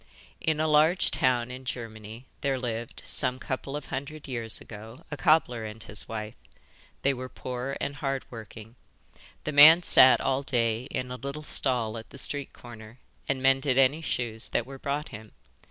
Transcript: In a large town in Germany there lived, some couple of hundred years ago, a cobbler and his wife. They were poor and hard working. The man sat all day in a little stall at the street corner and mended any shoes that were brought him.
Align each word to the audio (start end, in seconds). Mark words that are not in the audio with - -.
In 0.41 0.59
a 0.59 0.67
large 0.67 1.11
town 1.11 1.51
in 1.51 1.63
Germany 1.63 2.25
there 2.41 2.57
lived, 2.57 3.03
some 3.05 3.37
couple 3.37 3.75
of 3.75 3.85
hundred 3.89 4.27
years 4.27 4.59
ago, 4.59 5.03
a 5.11 5.15
cobbler 5.15 5.63
and 5.63 5.83
his 5.83 6.07
wife. 6.09 6.33
They 7.03 7.13
were 7.13 7.29
poor 7.29 7.77
and 7.79 7.97
hard 7.97 8.25
working. 8.31 8.73
The 9.43 9.51
man 9.51 9.83
sat 9.83 10.19
all 10.19 10.41
day 10.41 10.85
in 10.85 11.11
a 11.11 11.17
little 11.17 11.43
stall 11.43 11.99
at 11.99 12.09
the 12.09 12.17
street 12.17 12.51
corner 12.51 12.97
and 13.29 13.43
mended 13.43 13.77
any 13.77 14.01
shoes 14.01 14.49
that 14.49 14.65
were 14.65 14.79
brought 14.79 15.09
him. 15.09 15.33